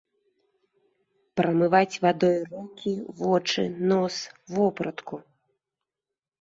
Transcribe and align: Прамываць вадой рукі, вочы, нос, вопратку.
Прамываць 1.39 1.99
вадой 2.07 2.37
рукі, 2.55 2.95
вочы, 3.21 3.69
нос, 3.95 4.15
вопратку. 4.59 5.15